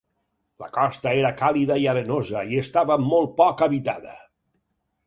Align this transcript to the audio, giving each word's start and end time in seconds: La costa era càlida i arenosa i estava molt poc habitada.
La 0.63 0.69
costa 0.77 1.13
era 1.17 1.31
càlida 1.41 1.77
i 1.83 1.85
arenosa 1.93 2.43
i 2.55 2.59
estava 2.63 2.99
molt 3.13 3.39
poc 3.45 3.65
habitada. 3.69 4.19